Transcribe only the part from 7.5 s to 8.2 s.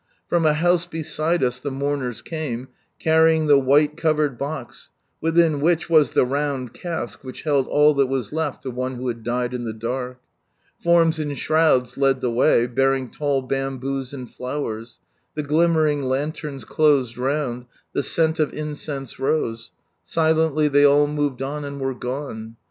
all that